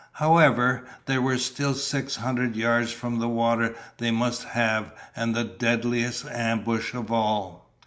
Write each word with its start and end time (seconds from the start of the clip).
However, 0.13 0.83
they 1.05 1.19
were 1.19 1.37
still 1.37 1.75
six 1.75 2.15
hundred 2.15 2.55
yards 2.55 2.91
from 2.91 3.19
the 3.19 3.27
water 3.27 3.75
they 3.99 4.09
must 4.09 4.43
have 4.45 4.91
and 5.15 5.35
the 5.35 5.43
deadliest 5.43 6.25
ambush 6.25 6.95
of 6.95 7.11
all. 7.11 7.69